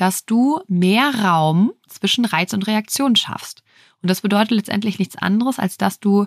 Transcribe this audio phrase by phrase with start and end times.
[0.00, 3.62] dass du mehr Raum zwischen Reiz und Reaktion schaffst.
[4.00, 6.26] Und das bedeutet letztendlich nichts anderes, als dass du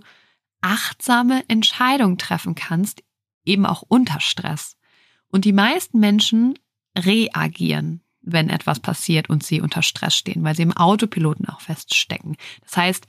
[0.61, 3.01] achtsame Entscheidungen treffen kannst,
[3.45, 4.77] eben auch unter Stress.
[5.27, 6.53] Und die meisten Menschen
[6.95, 12.37] reagieren, wenn etwas passiert und sie unter Stress stehen, weil sie im Autopiloten auch feststecken.
[12.61, 13.07] Das heißt,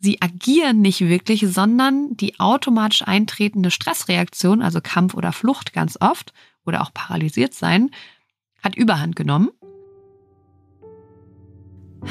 [0.00, 6.34] sie agieren nicht wirklich, sondern die automatisch eintretende Stressreaktion, also Kampf oder Flucht ganz oft
[6.66, 7.90] oder auch paralysiert sein,
[8.62, 9.48] hat Überhand genommen.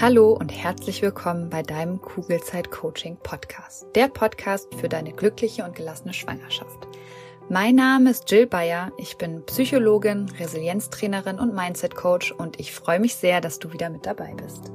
[0.01, 5.75] Hallo und herzlich willkommen bei deinem Kugelzeit Coaching Podcast, der Podcast für deine glückliche und
[5.75, 6.87] gelassene Schwangerschaft.
[7.47, 12.99] Mein Name ist Jill Bayer, ich bin Psychologin, Resilienztrainerin und Mindset Coach und ich freue
[12.99, 14.71] mich sehr, dass du wieder mit dabei bist.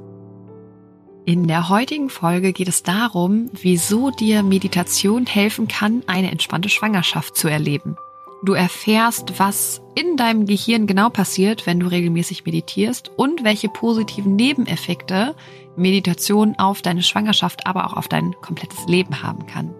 [1.25, 7.35] In der heutigen Folge geht es darum, wieso dir Meditation helfen kann, eine entspannte Schwangerschaft
[7.35, 7.97] zu erleben.
[8.41, 14.37] Du erfährst, was in deinem Gehirn genau passiert, wenn du regelmäßig meditierst und welche positiven
[14.37, 15.35] Nebeneffekte
[15.75, 19.75] Meditation auf deine Schwangerschaft, aber auch auf dein komplettes Leben haben kann.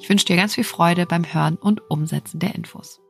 [0.00, 3.00] Ich wünsche dir ganz viel Freude beim Hören und Umsetzen der Infos.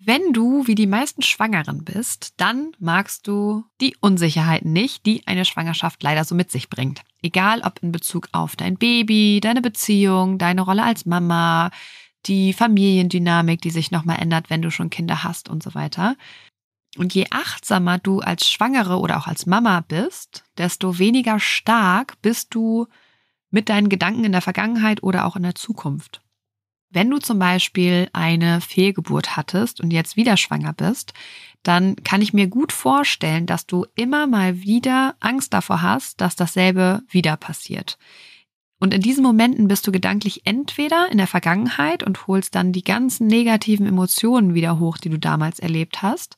[0.00, 5.44] Wenn du wie die meisten Schwangeren bist, dann magst du die Unsicherheiten nicht, die eine
[5.44, 7.02] Schwangerschaft leider so mit sich bringt.
[7.20, 11.70] Egal ob in Bezug auf dein Baby, deine Beziehung, deine Rolle als Mama,
[12.26, 16.16] die Familiendynamik, die sich nochmal ändert, wenn du schon Kinder hast und so weiter.
[16.96, 22.54] Und je achtsamer du als Schwangere oder auch als Mama bist, desto weniger stark bist
[22.54, 22.86] du
[23.50, 26.22] mit deinen Gedanken in der Vergangenheit oder auch in der Zukunft.
[26.90, 31.12] Wenn du zum Beispiel eine Fehlgeburt hattest und jetzt wieder schwanger bist,
[31.62, 36.34] dann kann ich mir gut vorstellen, dass du immer mal wieder Angst davor hast, dass
[36.34, 37.98] dasselbe wieder passiert.
[38.80, 42.84] Und in diesen Momenten bist du gedanklich entweder in der Vergangenheit und holst dann die
[42.84, 46.36] ganzen negativen Emotionen wieder hoch, die du damals erlebt hast.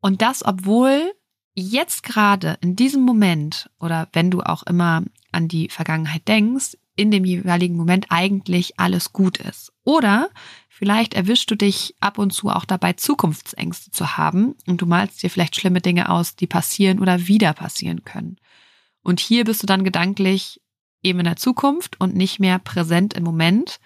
[0.00, 1.12] Und das, obwohl
[1.54, 7.10] jetzt gerade in diesem Moment oder wenn du auch immer an die Vergangenheit denkst, in
[7.10, 9.72] dem jeweiligen Moment eigentlich alles gut ist.
[9.84, 10.30] Oder
[10.68, 15.22] vielleicht erwischst du dich ab und zu auch dabei, Zukunftsängste zu haben und du malst
[15.22, 18.36] dir vielleicht schlimme Dinge aus, die passieren oder wieder passieren können.
[19.02, 20.60] Und hier bist du dann gedanklich
[21.02, 23.80] eben in der Zukunft und nicht mehr präsent im Moment,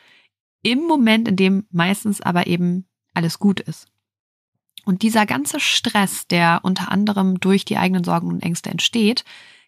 [0.62, 3.86] im Moment, in dem meistens aber eben alles gut ist.
[4.84, 9.24] Und dieser ganze Stress, der unter anderem durch die eigenen Sorgen und Ängste entsteht,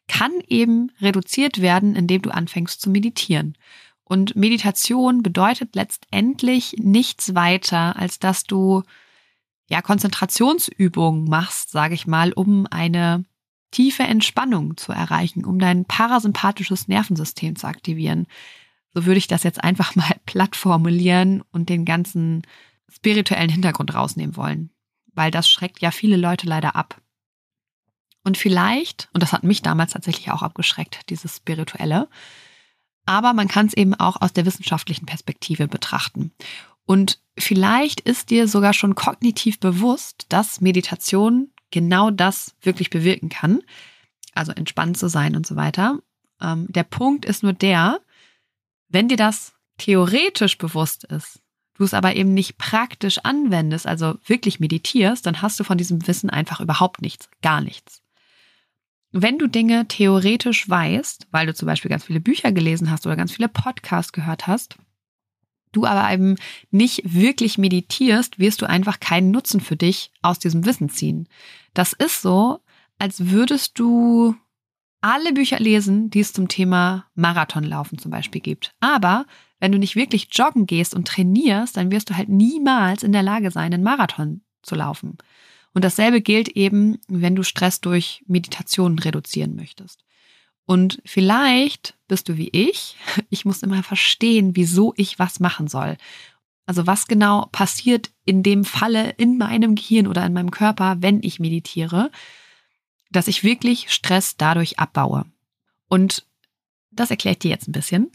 [0.07, 3.57] kann eben reduziert werden, indem du anfängst zu meditieren.
[4.05, 8.83] Und Meditation bedeutet letztendlich nichts weiter, als dass du
[9.69, 13.25] ja Konzentrationsübungen machst, sage ich mal, um eine
[13.71, 18.27] tiefe Entspannung zu erreichen, um dein parasympathisches Nervensystem zu aktivieren.
[18.95, 22.43] So würde ich das jetzt einfach mal platt formulieren und den ganzen
[22.89, 24.71] spirituellen Hintergrund rausnehmen wollen,
[25.15, 27.01] weil das schreckt ja viele Leute leider ab.
[28.25, 32.09] Und vielleicht, und das hat mich damals tatsächlich auch abgeschreckt, dieses Spirituelle,
[33.07, 36.33] aber man kann es eben auch aus der wissenschaftlichen Perspektive betrachten.
[36.85, 43.61] Und vielleicht ist dir sogar schon kognitiv bewusst, dass Meditation genau das wirklich bewirken kann.
[44.35, 45.99] Also entspannt zu sein und so weiter.
[46.41, 48.01] Ähm, der Punkt ist nur der,
[48.89, 51.41] wenn dir das theoretisch bewusst ist,
[51.75, 56.07] du es aber eben nicht praktisch anwendest, also wirklich meditierst, dann hast du von diesem
[56.07, 58.03] Wissen einfach überhaupt nichts, gar nichts.
[59.11, 63.17] Wenn du Dinge theoretisch weißt, weil du zum Beispiel ganz viele Bücher gelesen hast oder
[63.17, 64.77] ganz viele Podcasts gehört hast,
[65.73, 66.37] du aber eben
[66.71, 71.29] nicht wirklich meditierst, wirst du einfach keinen Nutzen für dich aus diesem Wissen ziehen.
[71.75, 72.61] Das ist so,
[72.99, 74.35] als würdest du
[75.01, 78.75] alle Bücher lesen, die es zum Thema Marathonlaufen zum Beispiel gibt.
[78.81, 79.27] Aber
[79.61, 83.23] wenn du nicht wirklich joggen gehst und trainierst, dann wirst du halt niemals in der
[83.23, 85.19] Lage sein, einen Marathon zu laufen.
[85.75, 90.05] Und dasselbe gilt eben, wenn du Stress durch Meditation reduzieren möchtest.
[90.69, 92.97] Und vielleicht bist du wie ich.
[93.31, 95.97] Ich muss immer verstehen, wieso ich was machen soll.
[96.67, 101.23] Also was genau passiert in dem Falle in meinem Gehirn oder in meinem Körper, wenn
[101.23, 102.11] ich meditiere,
[103.11, 105.25] dass ich wirklich Stress dadurch abbaue.
[105.89, 106.27] Und
[106.91, 108.13] das erkläre ich dir jetzt ein bisschen.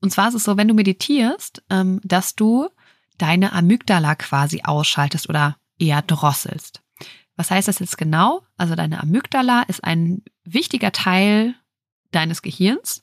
[0.00, 2.70] Und zwar ist es so, wenn du meditierst, ähm, dass du
[3.18, 6.80] deine Amygdala quasi ausschaltest oder eher drosselst.
[7.36, 8.42] Was heißt das jetzt genau?
[8.56, 11.54] Also deine Amygdala ist ein wichtiger Teil
[12.12, 13.02] deines Gehirns,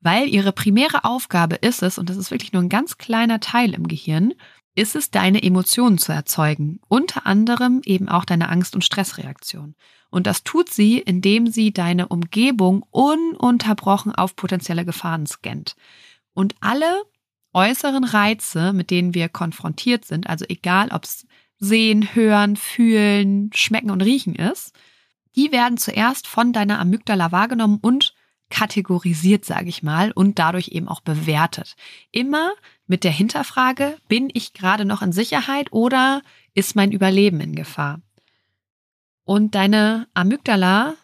[0.00, 3.74] weil ihre primäre Aufgabe ist es, und das ist wirklich nur ein ganz kleiner Teil
[3.74, 4.34] im Gehirn,
[4.74, 9.74] ist es, deine Emotionen zu erzeugen, unter anderem eben auch deine Angst- und Stressreaktion.
[10.10, 15.74] Und das tut sie, indem sie deine Umgebung ununterbrochen auf potenzielle Gefahren scannt.
[16.32, 17.02] Und alle
[17.52, 21.26] äußeren Reize, mit denen wir konfrontiert sind, also egal ob es
[21.58, 24.72] sehen, hören, fühlen, schmecken und riechen ist,
[25.34, 28.14] die werden zuerst von deiner Amygdala wahrgenommen und
[28.50, 31.76] kategorisiert, sage ich mal, und dadurch eben auch bewertet.
[32.10, 32.52] Immer
[32.86, 36.22] mit der Hinterfrage, bin ich gerade noch in Sicherheit oder
[36.54, 38.00] ist mein Überleben in Gefahr?
[39.24, 40.94] Und deine Amygdala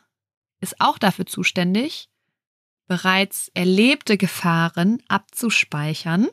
[0.61, 2.09] ist auch dafür zuständig,
[2.87, 6.29] bereits erlebte Gefahren abzuspeichern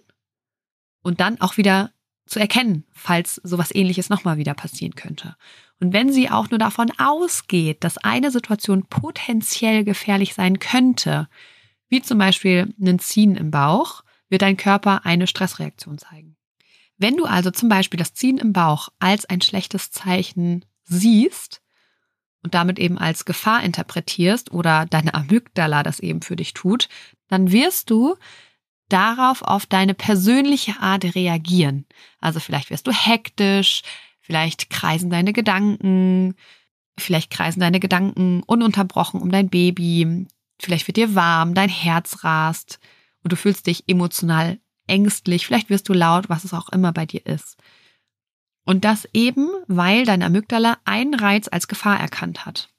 [1.02, 1.92] und dann auch wieder
[2.26, 5.36] zu erkennen, falls sowas ähnliches nochmal wieder passieren könnte.
[5.82, 11.28] Und wenn sie auch nur davon ausgeht, dass eine Situation potenziell gefährlich sein könnte,
[11.90, 16.38] wie zum Beispiel ein Ziehen im Bauch, wird dein Körper eine Stressreaktion zeigen.
[16.98, 21.64] Wenn du also zum Beispiel das Ziehen im Bauch als ein schlechtes Zeichen siehst
[22.44, 26.90] und damit eben als Gefahr interpretierst oder deine Amygdala das eben für dich tut,
[27.28, 28.16] dann wirst du
[28.88, 31.88] darauf auf deine persönliche Art reagieren.
[32.20, 33.82] Also vielleicht wirst du hektisch,
[34.32, 36.36] vielleicht kreisen deine Gedanken,
[36.98, 40.26] vielleicht kreisen deine Gedanken ununterbrochen um dein Baby,
[40.58, 42.80] vielleicht wird dir warm, dein Herz rast
[43.24, 44.58] und du fühlst dich emotional
[44.88, 47.58] ängstlich, vielleicht wirst du laut, was es auch immer bei dir ist.
[48.64, 52.70] Und das eben, weil dein Amygdala einen Reiz als Gefahr erkannt hat.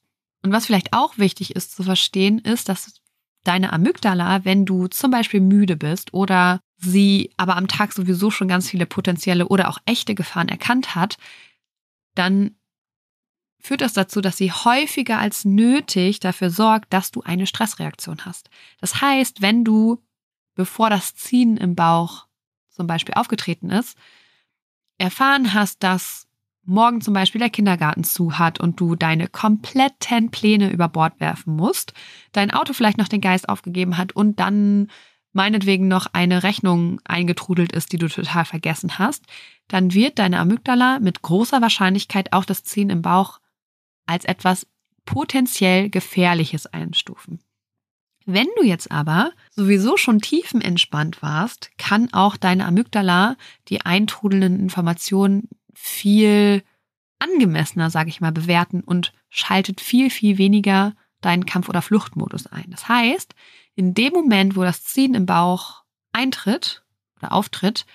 [0.42, 2.94] Und was vielleicht auch wichtig ist zu verstehen, ist, dass
[3.44, 8.48] deine Amygdala, wenn du zum Beispiel müde bist oder sie aber am Tag sowieso schon
[8.48, 11.16] ganz viele potenzielle oder auch echte Gefahren erkannt hat,
[12.14, 12.56] dann
[13.58, 18.50] führt das dazu, dass sie häufiger als nötig dafür sorgt, dass du eine Stressreaktion hast.
[18.80, 20.02] Das heißt, wenn du,
[20.54, 22.26] bevor das Ziehen im Bauch
[22.70, 23.96] zum Beispiel aufgetreten ist,
[24.98, 26.26] erfahren hast, dass
[26.64, 31.54] morgen zum Beispiel der Kindergarten zu hat und du deine kompletten Pläne über Bord werfen
[31.54, 31.92] musst,
[32.32, 34.88] dein Auto vielleicht noch den Geist aufgegeben hat und dann
[35.32, 39.24] meinetwegen noch eine Rechnung eingetrudelt ist, die du total vergessen hast,
[39.68, 43.40] dann wird deine Amygdala mit großer Wahrscheinlichkeit auch das Ziehen im Bauch
[44.06, 44.66] als etwas
[45.04, 47.40] potenziell Gefährliches einstufen.
[48.24, 53.36] Wenn du jetzt aber sowieso schon tiefenentspannt warst, kann auch deine Amygdala
[53.68, 56.62] die eintrudelnden Informationen viel
[57.18, 62.66] angemessener, sage ich mal, bewerten und schaltet viel, viel weniger deinen Kampf- oder Fluchtmodus ein.
[62.70, 63.34] Das heißt,
[63.74, 65.82] in dem Moment, wo das Ziehen im Bauch
[66.12, 66.82] eintritt
[67.18, 67.86] oder auftritt,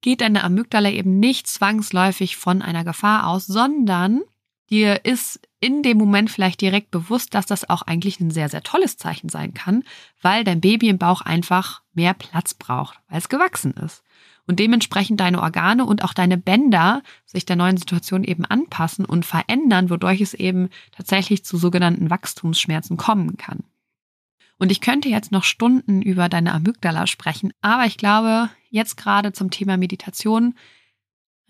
[0.00, 4.22] geht deine Amygdala eben nicht zwangsläufig von einer Gefahr aus, sondern
[4.70, 8.62] dir ist in dem Moment vielleicht direkt bewusst, dass das auch eigentlich ein sehr, sehr
[8.62, 9.82] tolles Zeichen sein kann,
[10.20, 14.02] weil dein Baby im Bauch einfach mehr Platz braucht, weil es gewachsen ist
[14.46, 19.24] und dementsprechend deine Organe und auch deine Bänder sich der neuen Situation eben anpassen und
[19.24, 23.64] verändern, wodurch es eben tatsächlich zu sogenannten Wachstumsschmerzen kommen kann.
[24.58, 29.32] Und ich könnte jetzt noch Stunden über deine Amygdala sprechen, aber ich glaube, jetzt gerade
[29.32, 30.54] zum Thema Meditation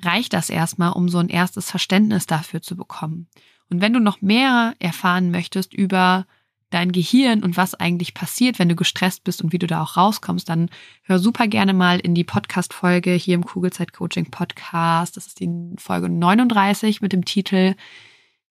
[0.02, 3.28] reicht das erstmal, um so ein erstes Verständnis dafür zu bekommen.
[3.70, 6.26] Und wenn du noch mehr erfahren möchtest über
[6.70, 9.96] dein Gehirn und was eigentlich passiert, wenn du gestresst bist und wie du da auch
[9.96, 10.70] rauskommst, dann
[11.02, 15.16] hör super gerne mal in die Podcast-Folge hier im Kugelzeit Coaching Podcast.
[15.16, 15.48] Das ist die
[15.78, 17.76] Folge 39 mit dem Titel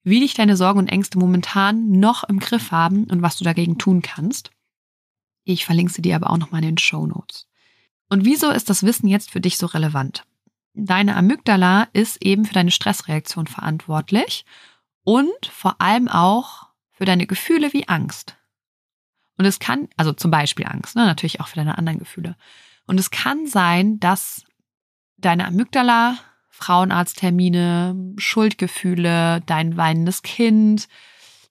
[0.04, 3.78] Wie dich deine Sorgen und Ängste momentan noch im Griff haben und was du dagegen
[3.78, 4.52] tun kannst.
[5.44, 7.48] Ich verlinke sie dir aber auch nochmal in den Show Notes.
[8.10, 10.26] Und wieso ist das Wissen jetzt für dich so relevant?
[10.74, 14.46] Deine Amygdala ist eben für deine Stressreaktion verantwortlich
[15.04, 18.38] und vor allem auch für deine Gefühle wie Angst.
[19.38, 22.36] Und es kann, also zum Beispiel Angst, ne, natürlich auch für deine anderen Gefühle.
[22.86, 24.44] Und es kann sein, dass
[25.18, 26.18] deine Amygdala,
[26.64, 30.88] Frauenarzttermine, Schuldgefühle, dein weinendes Kind,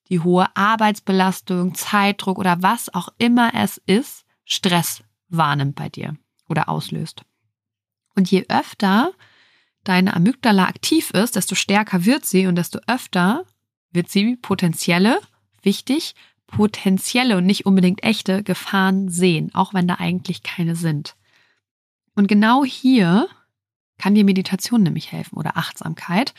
[0.08, 6.16] die hohe Arbeitsbelastung, Zeitdruck oder was auch immer es ist, Stress wahrnimmt bei dir
[6.48, 7.24] oder auslöst.
[8.14, 9.12] Und je öfter
[9.84, 13.44] deine Amygdala aktiv ist, desto stärker wird sie und desto öfter
[13.90, 15.20] wird sie potenzielle
[15.60, 16.14] wichtig,
[16.46, 21.16] potenzielle und nicht unbedingt echte Gefahren sehen, auch wenn da eigentlich keine sind.
[22.14, 23.28] Und genau hier
[24.02, 26.34] kann dir Meditation nämlich helfen oder Achtsamkeit,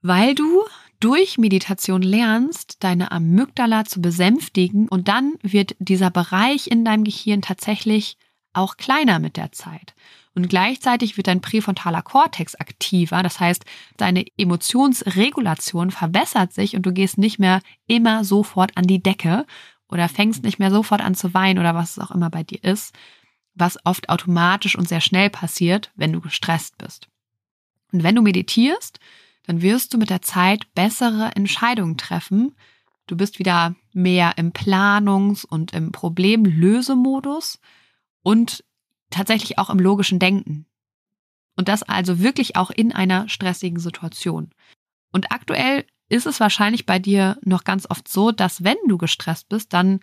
[0.00, 0.62] weil du
[0.98, 7.42] durch Meditation lernst, deine Amygdala zu besänftigen und dann wird dieser Bereich in deinem Gehirn
[7.42, 8.16] tatsächlich
[8.54, 9.94] auch kleiner mit der Zeit.
[10.34, 13.22] Und gleichzeitig wird dein präfrontaler Kortex aktiver.
[13.22, 13.66] Das heißt,
[13.98, 19.44] deine Emotionsregulation verbessert sich und du gehst nicht mehr immer sofort an die Decke
[19.90, 22.64] oder fängst nicht mehr sofort an zu weinen oder was es auch immer bei dir
[22.64, 22.94] ist,
[23.58, 27.08] was oft automatisch und sehr schnell passiert, wenn du gestresst bist.
[27.92, 29.00] Und wenn du meditierst,
[29.44, 32.54] dann wirst du mit der Zeit bessere Entscheidungen treffen.
[33.06, 37.58] Du bist wieder mehr im Planungs- und im Problemlösemodus
[38.22, 38.64] und
[39.10, 40.66] tatsächlich auch im logischen Denken.
[41.56, 44.50] Und das also wirklich auch in einer stressigen Situation.
[45.12, 49.48] Und aktuell ist es wahrscheinlich bei dir noch ganz oft so, dass wenn du gestresst
[49.48, 50.00] bist, dann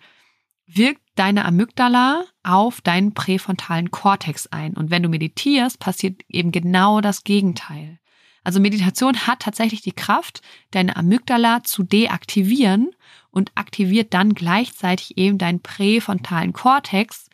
[0.66, 4.74] wirkt deine Amygdala auf deinen präfrontalen Kortex ein.
[4.74, 7.98] Und wenn du meditierst, passiert eben genau das Gegenteil.
[8.44, 12.90] Also Meditation hat tatsächlich die Kraft, deine Amygdala zu deaktivieren
[13.30, 17.28] und aktiviert dann gleichzeitig eben deinen präfrontalen Kortex,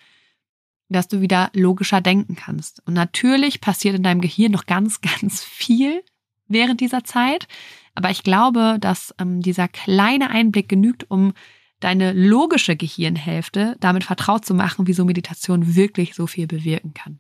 [0.89, 2.83] dass du wieder logischer denken kannst.
[2.87, 6.03] Und natürlich passiert in deinem Gehirn noch ganz, ganz viel
[6.49, 7.47] während dieser Zeit.
[7.95, 11.35] Aber ich glaube, dass ähm, dieser kleine Einblick genügt, um
[11.83, 17.19] deine logische Gehirnhälfte damit vertraut zu machen, wie so Meditation wirklich so viel bewirken kann.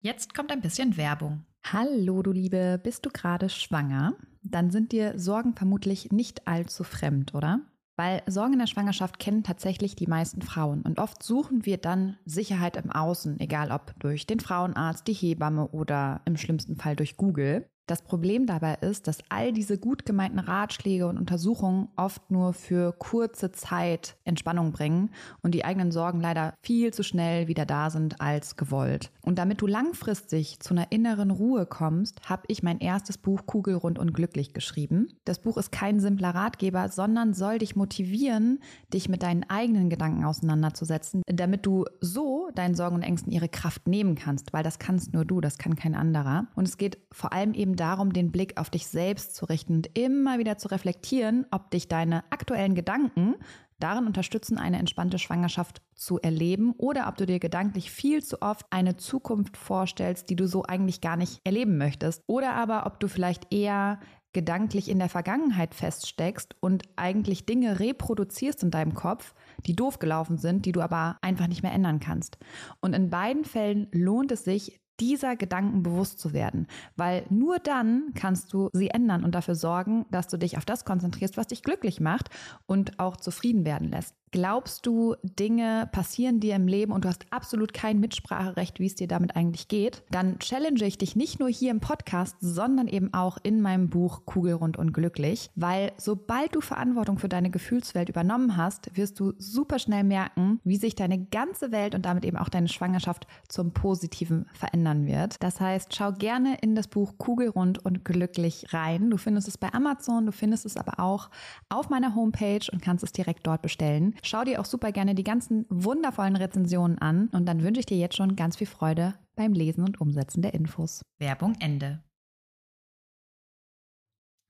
[0.00, 1.44] Jetzt kommt ein bisschen Werbung.
[1.64, 4.14] Hallo, du Liebe, bist du gerade schwanger?
[4.42, 7.60] Dann sind dir Sorgen vermutlich nicht allzu fremd, oder?
[7.96, 12.18] Weil Sorgen in der Schwangerschaft kennen tatsächlich die meisten Frauen und oft suchen wir dann
[12.24, 17.16] Sicherheit im Außen, egal ob durch den Frauenarzt, die Hebamme oder im schlimmsten Fall durch
[17.16, 17.66] Google.
[17.86, 22.92] Das Problem dabei ist, dass all diese gut gemeinten Ratschläge und Untersuchungen oft nur für
[22.92, 25.10] kurze Zeit Entspannung bringen
[25.42, 29.10] und die eigenen Sorgen leider viel zu schnell wieder da sind als gewollt.
[29.20, 33.98] Und damit du langfristig zu einer inneren Ruhe kommst, habe ich mein erstes Buch Kugelrund
[33.98, 35.08] und glücklich geschrieben.
[35.26, 38.60] Das Buch ist kein simpler Ratgeber, sondern soll dich motivieren,
[38.94, 43.86] dich mit deinen eigenen Gedanken auseinanderzusetzen, damit du so deinen Sorgen und Ängsten ihre Kraft
[43.86, 46.46] nehmen kannst, weil das kannst nur du, das kann kein anderer.
[46.54, 49.98] Und es geht vor allem eben darum, den Blick auf dich selbst zu richten und
[49.98, 53.36] immer wieder zu reflektieren, ob dich deine aktuellen Gedanken
[53.80, 58.66] darin unterstützen, eine entspannte Schwangerschaft zu erleben oder ob du dir gedanklich viel zu oft
[58.70, 62.22] eine Zukunft vorstellst, die du so eigentlich gar nicht erleben möchtest.
[62.26, 63.98] Oder aber ob du vielleicht eher
[64.32, 69.32] gedanklich in der Vergangenheit feststeckst und eigentlich Dinge reproduzierst in deinem Kopf,
[69.64, 72.36] die doof gelaufen sind, die du aber einfach nicht mehr ändern kannst.
[72.80, 78.12] Und in beiden Fällen lohnt es sich, dieser Gedanken bewusst zu werden, weil nur dann
[78.14, 81.62] kannst du sie ändern und dafür sorgen, dass du dich auf das konzentrierst, was dich
[81.62, 82.30] glücklich macht
[82.66, 84.14] und auch zufrieden werden lässt.
[84.34, 88.96] Glaubst du, Dinge passieren dir im Leben und du hast absolut kein Mitspracherecht, wie es
[88.96, 90.02] dir damit eigentlich geht?
[90.10, 94.26] Dann challenge ich dich nicht nur hier im Podcast, sondern eben auch in meinem Buch
[94.26, 99.78] Kugelrund und glücklich, weil sobald du Verantwortung für deine Gefühlswelt übernommen hast, wirst du super
[99.78, 104.46] schnell merken, wie sich deine ganze Welt und damit eben auch deine Schwangerschaft zum Positiven
[104.52, 105.36] verändern wird.
[105.44, 109.10] Das heißt, schau gerne in das Buch Kugelrund und glücklich rein.
[109.10, 111.30] Du findest es bei Amazon, du findest es aber auch
[111.68, 114.14] auf meiner Homepage und kannst es direkt dort bestellen.
[114.24, 117.98] Schau dir auch super gerne die ganzen wundervollen Rezensionen an und dann wünsche ich dir
[117.98, 121.02] jetzt schon ganz viel Freude beim Lesen und Umsetzen der Infos.
[121.18, 122.02] Werbung Ende.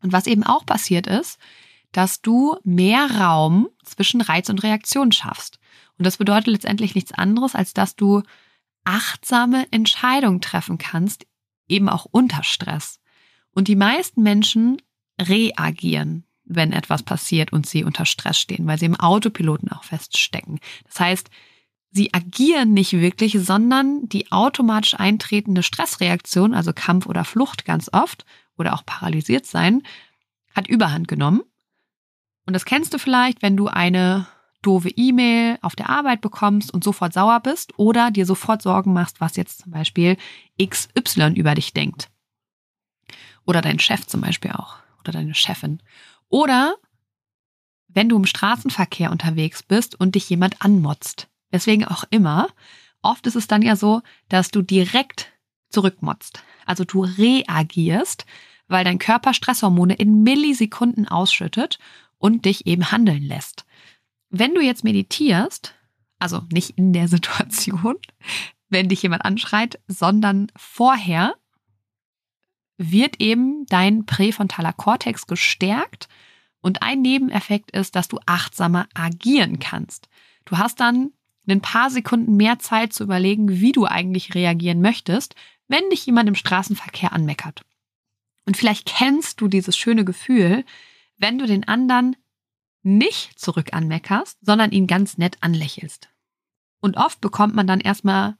[0.00, 1.38] Und was eben auch passiert ist,
[1.90, 5.59] dass du mehr Raum zwischen Reiz und Reaktion schaffst.
[5.99, 8.23] Und das bedeutet letztendlich nichts anderes, als dass du
[8.85, 11.26] achtsame Entscheidungen treffen kannst,
[11.69, 13.00] eben auch unter Stress.
[13.50, 14.83] Und die meisten Menschen
[15.21, 20.61] reagieren wenn etwas passiert und sie unter Stress stehen, weil sie im Autopiloten auch feststecken.
[20.87, 21.31] Das heißt,
[21.91, 28.25] sie agieren nicht wirklich, sondern die automatisch eintretende Stressreaktion, also Kampf oder Flucht ganz oft
[28.59, 29.83] oder auch paralysiert sein,
[30.55, 31.43] hat Überhand genommen.
[32.47, 34.27] Und das kennst du vielleicht, wenn du eine
[34.61, 39.21] doofe E-Mail auf der Arbeit bekommst und sofort sauer bist oder dir sofort Sorgen machst,
[39.21, 40.17] was jetzt zum Beispiel
[40.63, 42.11] XY über dich denkt.
[43.47, 45.83] Oder dein Chef zum Beispiel auch oder deine Chefin.
[46.28, 46.76] Oder
[47.88, 51.28] wenn du im Straßenverkehr unterwegs bist und dich jemand anmotzt.
[51.52, 52.49] Deswegen auch immer.
[53.02, 55.33] Oft ist es dann ja so, dass du direkt
[55.71, 56.43] zurückmotzt.
[56.66, 58.26] Also du reagierst,
[58.66, 61.78] weil dein Körper Stresshormone in Millisekunden ausschüttet
[62.19, 63.64] und dich eben handeln lässt.
[64.31, 65.75] Wenn du jetzt meditierst,
[66.19, 67.97] also nicht in der Situation,
[68.69, 71.35] wenn dich jemand anschreit, sondern vorher,
[72.76, 76.09] wird eben dein präfrontaler Kortex gestärkt.
[76.61, 80.09] Und ein Nebeneffekt ist, dass du achtsamer agieren kannst.
[80.45, 81.12] Du hast dann
[81.47, 85.35] ein paar Sekunden mehr Zeit zu überlegen, wie du eigentlich reagieren möchtest,
[85.69, 87.62] wenn dich jemand im Straßenverkehr anmeckert.
[88.47, 90.64] Und vielleicht kennst du dieses schöne Gefühl,
[91.16, 92.16] wenn du den anderen
[92.83, 96.11] nicht zurück anmeckerst, sondern ihn ganz nett anlächelst.
[96.81, 98.37] Und oft bekommt man dann erstmal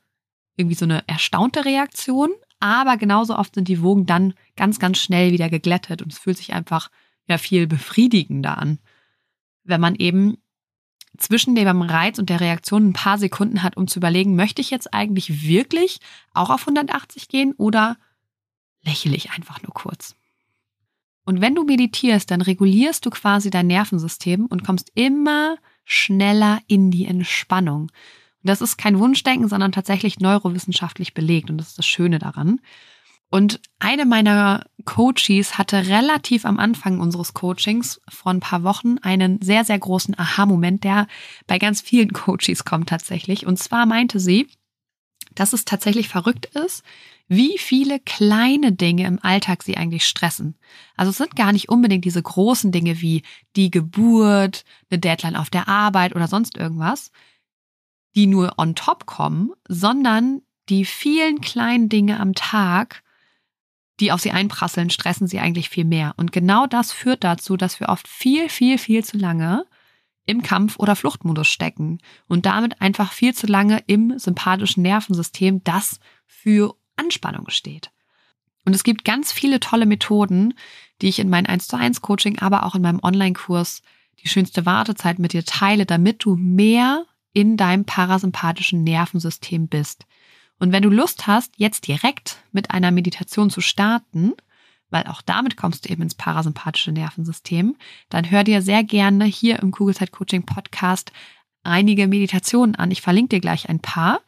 [0.57, 2.31] irgendwie so eine erstaunte Reaktion,
[2.65, 6.39] aber genauso oft sind die Wogen dann ganz, ganz schnell wieder geglättet und es fühlt
[6.39, 6.91] sich einfach
[7.29, 8.79] ja viel befriedigender an,
[9.65, 10.39] wenn man eben
[11.19, 14.71] zwischen dem Reiz und der Reaktion ein paar Sekunden hat, um zu überlegen, möchte ich
[14.71, 15.99] jetzt eigentlich wirklich
[16.33, 17.99] auch auf 180 gehen oder
[18.83, 20.17] lächle ich einfach nur kurz?
[21.27, 26.91] Und wenn du meditierst, dann regulierst du quasi dein Nervensystem und kommst immer schneller in
[26.91, 27.93] die Entspannung.
[28.45, 32.61] Das ist kein Wunschdenken, sondern tatsächlich neurowissenschaftlich belegt und das ist das Schöne daran.
[33.31, 39.43] Und eine meiner Coaches hatte relativ am Anfang unseres Coachings vor ein paar Wochen einen
[39.43, 41.09] sehr, sehr großen Aha-Moment, der
[41.47, 43.47] bei ganz vielen Coaches kommt tatsächlich.
[43.47, 44.47] Und zwar meinte sie,
[45.35, 46.85] dass es tatsächlich verrückt ist,
[47.27, 50.57] wie viele kleine Dinge im Alltag sie eigentlich stressen.
[50.97, 53.23] Also es sind gar nicht unbedingt diese großen Dinge wie
[53.57, 57.11] die Geburt, eine Deadline auf der Arbeit oder sonst irgendwas,
[58.15, 63.03] die nur on top kommen, sondern die vielen kleinen Dinge am Tag,
[64.01, 66.15] die auf sie einprasseln, stressen sie eigentlich viel mehr.
[66.17, 69.67] Und genau das führt dazu, dass wir oft viel, viel, viel zu lange
[70.27, 76.01] im Kampf- oder Fluchtmodus stecken und damit einfach viel zu lange im sympathischen Nervensystem, das
[76.27, 77.91] für Anspannung steht.
[78.65, 80.55] Und es gibt ganz viele tolle Methoden,
[81.03, 83.83] die ich in meinem 1 zu 1 Coaching, aber auch in meinem Online-Kurs
[84.21, 87.05] die schönste Wartezeit mit dir teile, damit du mehr
[87.35, 90.07] in deinem parasympathischen Nervensystem bist.
[90.59, 94.33] Und wenn du Lust hast, jetzt direkt mit einer Meditation zu starten,
[94.89, 97.77] weil auch damit kommst du eben ins parasympathische Nervensystem,
[98.09, 101.13] dann hör dir sehr gerne hier im Kugelzeit Coaching Podcast
[101.65, 102.91] einige Meditationen an.
[102.91, 104.21] Ich verlinke dir gleich ein paar.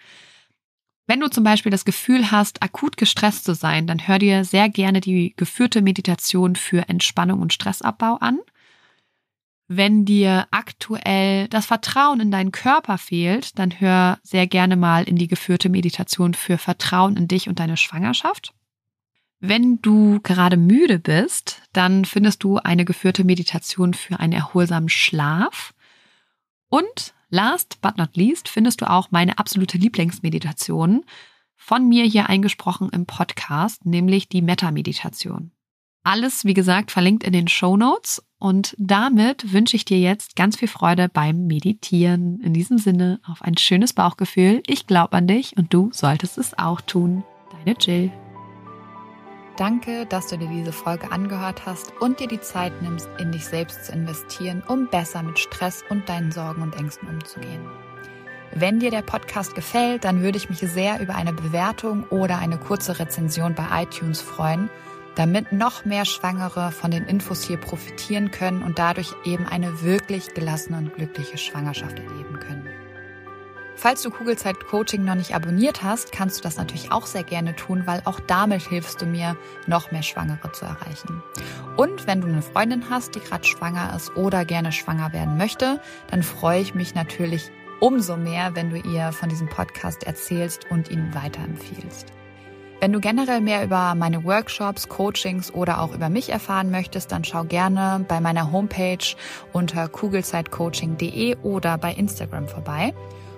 [1.07, 4.69] Wenn du zum Beispiel das Gefühl hast, akut gestresst zu sein, dann hör dir sehr
[4.69, 8.41] gerne die geführte Meditation für Entspannung und Stressabbau an.
[9.69, 15.17] Wenn dir aktuell das Vertrauen in deinen Körper fehlt, dann hör sehr gerne mal in
[15.17, 18.55] die geführte Meditation für Vertrauen in dich und deine Schwangerschaft.
[19.41, 25.75] Wenn du gerade müde bist, dann findest du eine geführte Meditation für einen erholsamen Schlaf.
[26.69, 31.05] Und last but not least findest du auch meine absolute Lieblingsmeditation
[31.57, 35.51] von mir hier eingesprochen im Podcast, nämlich die Metta-Meditation.
[36.07, 38.23] Alles, wie gesagt, verlinkt in den Show Notes.
[38.39, 42.41] Und damit wünsche ich dir jetzt ganz viel Freude beim Meditieren.
[42.43, 44.63] In diesem Sinne auf ein schönes Bauchgefühl.
[44.69, 47.25] Ich glaube an dich und du solltest es auch tun.
[47.51, 48.13] Deine Jill.
[49.57, 53.45] Danke, dass du dir diese Folge angehört hast und dir die Zeit nimmst, in dich
[53.45, 57.67] selbst zu investieren, um besser mit Stress und deinen Sorgen und Ängsten umzugehen.
[58.55, 62.59] Wenn dir der Podcast gefällt, dann würde ich mich sehr über eine Bewertung oder eine
[62.59, 64.71] kurze Rezension bei iTunes freuen
[65.17, 70.35] damit noch mehr Schwangere von den Infos hier profitieren können und dadurch eben eine wirklich
[70.35, 72.69] gelassene und glückliche Schwangerschaft erleben können.
[73.79, 77.55] Falls du Kugelzeit Coaching noch nicht abonniert hast, kannst du das natürlich auch sehr gerne
[77.55, 81.23] tun, weil auch damit hilfst du mir, noch mehr Schwangere zu erreichen.
[81.77, 85.81] Und wenn du eine Freundin hast, die gerade schwanger ist oder gerne schwanger werden möchte,
[86.11, 87.51] dann freue ich mich natürlich
[87.81, 92.07] umso mehr, wenn du ihr von diesem Podcast erzählst und ihn weiterempfiehlst.
[92.79, 97.25] Wenn du generell mehr über meine Workshops, Coachings oder auch über mich erfahren möchtest, dann
[97.25, 99.17] schau gerne bei meiner Homepage
[99.55, 102.93] unter kugelzeitcoaching.de oder bei Instagram vorbei.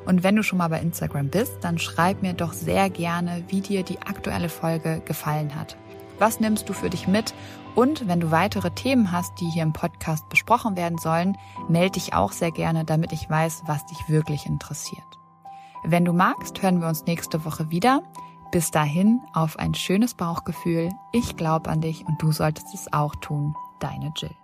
[0.07, 3.61] Und wenn du schon mal bei Instagram bist, dann schreib mir doch sehr gerne, wie
[3.61, 5.77] dir die aktuelle Folge gefallen hat.
[6.19, 7.33] Was nimmst du für dich mit?
[7.77, 12.13] Und wenn du weitere Themen hast, die hier im Podcast besprochen werden sollen, melde dich
[12.13, 15.05] auch sehr gerne, damit ich weiß, was dich wirklich interessiert.
[15.85, 18.03] Wenn du magst, hören wir uns nächste Woche wieder.
[18.51, 20.91] Bis dahin auf ein schönes Bauchgefühl.
[21.13, 23.55] Ich glaube an dich und du solltest es auch tun.
[23.79, 24.35] Deine Jill.